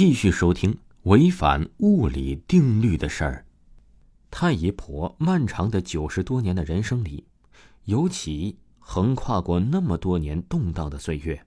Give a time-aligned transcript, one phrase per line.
[0.00, 3.44] 继续收听违反物理定律的事儿。
[4.30, 7.26] 太姨婆漫长的九十多年的人生里，
[7.84, 11.44] 尤其横跨过那么多年动荡的岁月，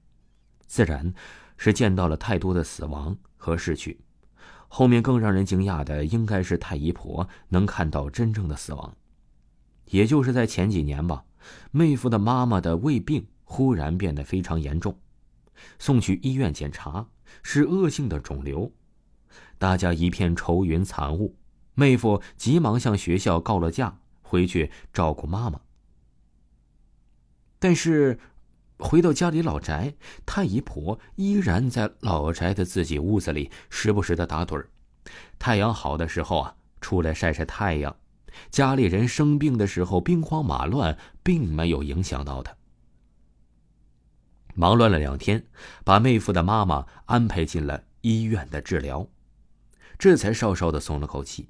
[0.68, 1.12] 自然
[1.58, 4.00] 是见到了太多的死亡和逝去。
[4.68, 8.96] 后面更让人惊讶的，应该是太姨婆能看到真正的死亡。
[9.86, 11.26] 也就是在前几年吧，
[11.72, 14.96] 妹夫的妈妈的胃病忽然变得非常严重，
[15.80, 17.08] 送去医院检查。
[17.42, 18.72] 是恶性的肿瘤，
[19.58, 21.36] 大家一片愁云惨雾。
[21.74, 25.60] 妹夫急忙向学校告了假，回去照顾妈妈。
[27.58, 28.20] 但是，
[28.78, 29.96] 回到家里老宅，
[30.26, 34.70] 太姨婆依然在老宅的自己屋子里，时不时的打盹儿。
[35.40, 37.92] 太阳好的时候啊，出来晒晒太阳；
[38.52, 42.56] 家里人生病的时候，兵荒马乱，并没有影响到他。
[44.54, 45.46] 忙乱了两天，
[45.84, 49.08] 把妹夫的妈妈安排进了医院的治疗，
[49.98, 51.50] 这才稍稍的松了口气。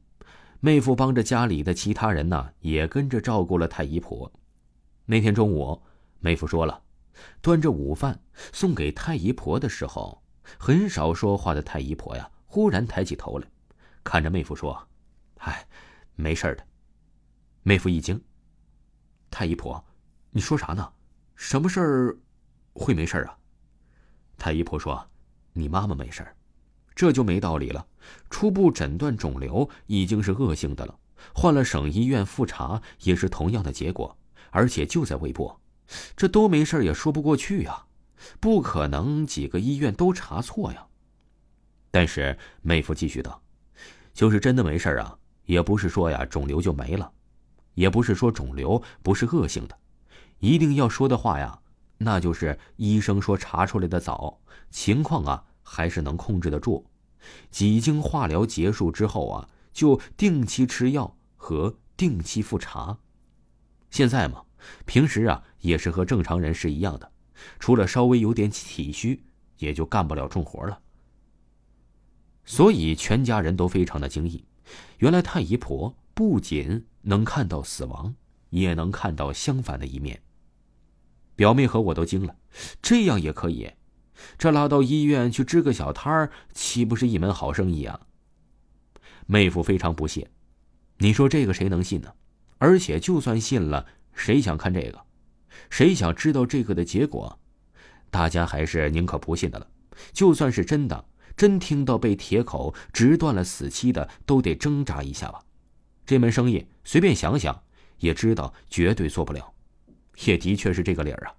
[0.59, 4.31] 妹夫帮着家里的其他人呢，也跟着照顾了太姨婆。
[5.05, 5.81] 那天中午，
[6.19, 6.81] 妹夫说了，
[7.41, 8.21] 端着午饭
[8.53, 10.23] 送给太姨婆的时候，
[10.57, 13.47] 很少说话的太姨婆呀，忽然抬起头来，
[14.05, 14.87] 看着妹夫说
[15.39, 15.67] ：“哎，
[16.15, 16.65] 没事的。”
[17.63, 18.21] 妹夫一惊
[19.29, 19.83] ：“太姨婆，
[20.31, 20.93] 你说啥呢？
[21.35, 22.17] 什么事儿？”
[22.73, 23.37] 会没事啊？
[24.37, 25.07] 太医婆说
[25.53, 26.27] ：“你妈妈没事
[26.95, 27.85] 这就没道理了。
[28.29, 30.99] 初步诊断肿瘤已经是恶性的了，
[31.33, 34.17] 换了省医院复查也是同样的结果，
[34.49, 35.55] 而且就在胃部，
[36.15, 37.85] 这都没事也说不过去呀，
[38.39, 40.85] 不可能几个医院都查错呀。”
[41.89, 43.41] 但是妹夫继续道
[44.13, 47.11] ：“就是真的没事啊，也不是说呀肿瘤就没了，
[47.75, 49.77] 也不是说肿瘤不是恶性的，
[50.39, 51.59] 一定要说的话呀。”
[52.03, 56.85] 那就是医生说查出来的早，情况啊还是能控制得住。
[57.49, 62.97] 几经化疗结束之后啊，就定期吃药和定期复查。
[63.89, 64.43] 现在嘛，
[64.85, 67.11] 平时啊也是和正常人是一样的，
[67.59, 69.23] 除了稍微有点体虚，
[69.57, 70.79] 也就干不了重活了。
[72.43, 74.43] 所以全家人都非常的惊异，
[74.97, 78.13] 原来太姨婆不仅能看到死亡，
[78.49, 80.21] 也能看到相反的一面。
[81.35, 82.35] 表妹和我都惊了，
[82.81, 83.71] 这样也可以？
[84.37, 87.99] 这拉到医院去支个小摊儿，岂不是一门好生意啊？
[89.25, 90.29] 妹夫非常不屑，
[90.97, 92.13] 你说这个谁能信呢？
[92.57, 95.01] 而且就算信了，谁想看这个？
[95.69, 97.39] 谁想知道这个的结果？
[98.09, 99.67] 大家还是宁可不信的了。
[100.11, 101.05] 就算是真的，
[101.35, 105.41] 真听到被铁口直断了死期的，都得挣扎一下吧。
[106.05, 107.63] 这门生意随便想想，
[107.99, 109.53] 也知道绝对做不了。
[110.25, 111.35] 也的确是这个理儿啊！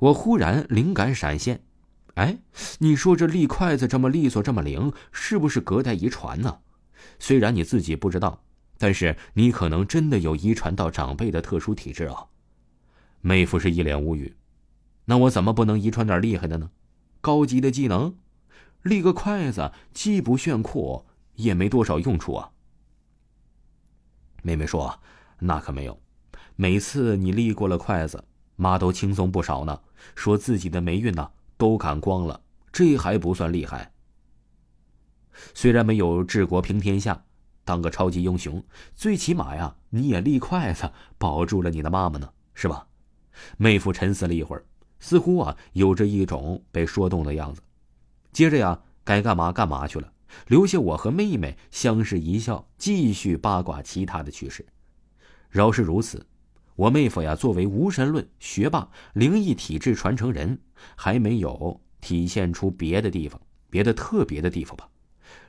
[0.00, 1.62] 我忽然灵感闪现，
[2.14, 2.38] 哎，
[2.78, 6.60] 你说这立筷子这么利索，这么灵，是不是隔代遗传呢？
[7.18, 8.42] 虽然你自己不知道，
[8.76, 12.26] 但是你可能真的有遗传到长辈的特殊体质啊！
[13.20, 14.36] 妹夫是一脸无语，
[15.04, 16.70] 那我怎么不能遗传点厉害的呢？
[17.20, 18.16] 高级的技能，
[18.82, 22.50] 立个筷子既不炫酷，也没多少用处啊！
[24.42, 25.00] 妹妹说
[25.38, 26.00] ：“那可没有。”
[26.60, 28.24] 每次你立过了筷子，
[28.56, 29.80] 妈都轻松不少呢。
[30.16, 32.40] 说自己的霉运呢都赶光了，
[32.72, 33.92] 这还不算厉害。
[35.54, 37.24] 虽然没有治国平天下，
[37.64, 38.60] 当个超级英雄，
[38.96, 42.88] 最起码呀，你也立筷子保住了你的妈妈呢，是吧？
[43.56, 44.64] 妹夫沉思了一会儿，
[44.98, 47.62] 似乎啊有着一种被说动的样子。
[48.32, 50.12] 接着呀，该干嘛干嘛去了，
[50.48, 54.66] 留下我和妹妹相视一笑，继续八卦其他的趣事。
[55.50, 56.26] 饶是如此。
[56.78, 60.60] 我妹夫呀，作为无神论学霸、灵异体质传承人，
[60.94, 64.88] 还没有体现出别的地方、别的特别的地方吧？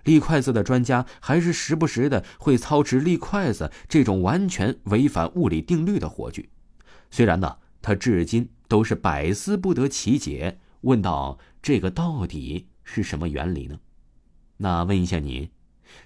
[0.05, 6.49] 立筷子的专家还是时不时的会操持立筷子这种完全违反物理定律的活剧。
[7.11, 10.57] 虽然呢，他至今都是百思不得其解。
[10.81, 13.79] 问道：“这个到底是什么原理呢？”
[14.57, 15.51] 那问一下你，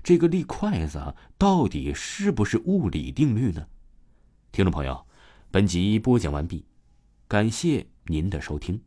[0.03, 3.65] 这个立筷子到底是不是物理定律呢？
[4.51, 5.05] 听众朋友。
[5.53, 6.65] 本集播讲完毕，
[7.27, 8.81] 感谢您的收听。